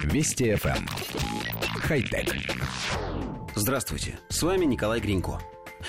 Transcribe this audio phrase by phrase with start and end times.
[0.00, 0.76] Вести FM.
[0.78, 0.86] Эм.
[1.80, 2.34] Хай-тек.
[3.54, 5.40] Здравствуйте, с вами Николай Гринько.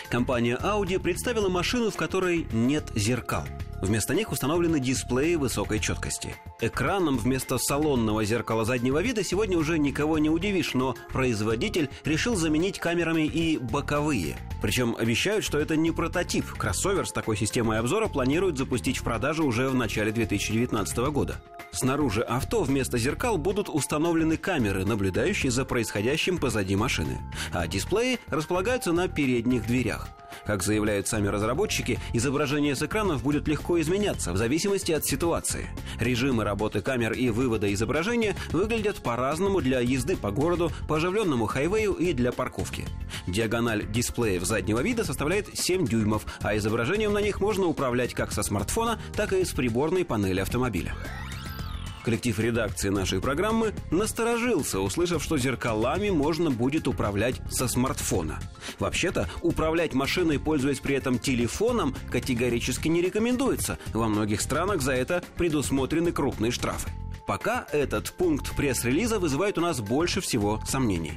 [0.09, 3.45] Компания Audi представила машину, в которой нет зеркал.
[3.83, 6.37] Вместо них установлены дисплеи высокой четкости.
[6.61, 12.79] Экраном вместо салонного зеркала заднего вида сегодня уже никого не удивишь, но производитель решил заменить
[12.79, 14.37] камерами и боковые.
[14.61, 16.45] Причем обещают, что это не прототип.
[16.53, 21.43] Кроссовер с такой системой обзора планируют запустить в продажу уже в начале 2019 года.
[21.73, 27.19] Снаружи авто вместо зеркал будут установлены камеры, наблюдающие за происходящим позади машины.
[27.51, 30.07] А дисплеи располагаются на передних дверях.
[30.45, 35.69] Как заявляют сами разработчики, изображение с экранов будет легко изменяться в зависимости от ситуации.
[35.99, 41.93] Режимы работы камер и вывода изображения выглядят по-разному для езды по городу, по оживленному хайвею
[41.93, 42.85] и для парковки.
[43.27, 48.43] Диагональ дисплеев заднего вида составляет 7 дюймов, а изображением на них можно управлять как со
[48.43, 50.93] смартфона, так и с приборной панели автомобиля.
[52.03, 58.39] Коллектив редакции нашей программы насторожился, услышав, что зеркалами можно будет управлять со смартфона.
[58.79, 63.77] Вообще-то, управлять машиной, пользуясь при этом телефоном, категорически не рекомендуется.
[63.93, 66.89] Во многих странах за это предусмотрены крупные штрафы.
[67.25, 71.13] Пока этот пункт пресс-релиза вызывает у нас больше всего сомнений.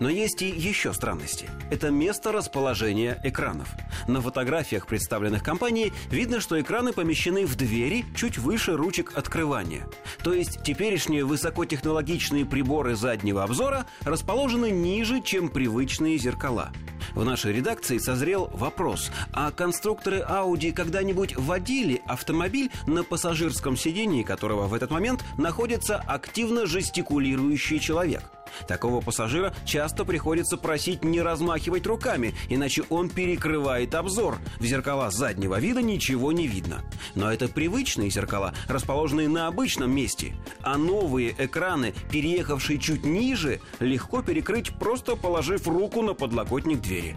[0.00, 1.48] Но есть и еще странности.
[1.70, 3.68] Это место расположения экранов.
[4.06, 9.86] На фотографиях, представленных компанией, видно, что экраны помещены в двери чуть выше ручек открывания.
[10.22, 16.72] То есть теперешние высокотехнологичные приборы заднего обзора расположены ниже, чем привычные зеркала.
[17.14, 24.66] В нашей редакции созрел вопрос, а конструкторы Audi когда-нибудь водили автомобиль, на пассажирском сидении которого
[24.66, 28.22] в этот момент находится активно жестикулирующий человек?
[28.68, 34.38] Такого пассажира часто приходится просить не размахивать руками, иначе он перекрывает обзор.
[34.58, 36.82] В зеркала заднего вида ничего не видно.
[37.14, 40.34] Но это привычные зеркала, расположенные на обычном месте.
[40.62, 47.16] А новые экраны, переехавшие чуть ниже, легко перекрыть, просто положив руку на подлокотник двери.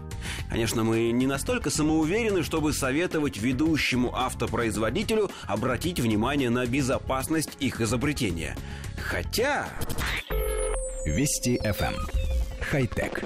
[0.50, 8.58] Конечно, мы не настолько самоуверены, чтобы советовать ведущему автопроизводителю обратить внимание на безопасность их изобретения.
[8.98, 9.70] Хотя...
[11.06, 11.96] Вести FM.
[11.96, 12.08] Эм.
[12.62, 13.24] Хай-тек.